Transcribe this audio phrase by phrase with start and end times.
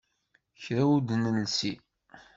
[0.61, 1.73] Kra ur t-nelsi.